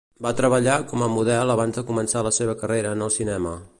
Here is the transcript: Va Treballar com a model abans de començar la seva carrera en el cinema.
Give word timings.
Va 0.25 0.29
Treballar 0.37 0.77
com 0.93 1.03
a 1.07 1.09
model 1.15 1.53
abans 1.57 1.77
de 1.81 1.83
començar 1.91 2.25
la 2.29 2.33
seva 2.39 2.57
carrera 2.63 2.95
en 2.99 3.05
el 3.11 3.15
cinema. 3.19 3.55